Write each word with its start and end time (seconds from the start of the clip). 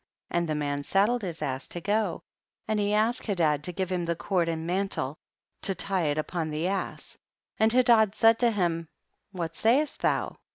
28. 0.31 0.39
And 0.39 0.49
the 0.49 0.55
man 0.55 0.81
saddled 0.81 1.21
his 1.21 1.43
ass 1.43 1.67
to 1.67 1.79
go, 1.79 2.23
and 2.67 2.79
he 2.79 2.91
asked 2.91 3.21
Hedad 3.27 3.61
to 3.65 3.71
give 3.71 3.91
him 3.91 4.05
the 4.05 4.15
cord 4.15 4.49
and 4.49 4.65
mantle 4.65 5.15
to 5.61 5.75
tie 5.75 6.05
it 6.05 6.17
up 6.17 6.33
on 6.33 6.49
the 6.49 6.65
ass. 6.67 7.19
29. 7.57 7.57
And 7.59 7.71
Hedad 7.71 8.15
said 8.15 8.39
to 8.39 8.49
him, 8.49 8.89
what 9.31 9.55
sayest 9.55 10.01
ihou? 10.01 10.37